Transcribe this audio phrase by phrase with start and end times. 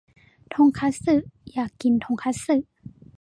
[0.53, 1.15] ทงคัตสึ
[1.53, 2.55] อยากกินทงคัตสึ